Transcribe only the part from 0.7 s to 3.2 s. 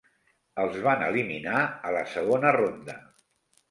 van eliminar a la segona ronda.